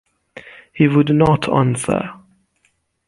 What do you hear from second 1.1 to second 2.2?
not answer.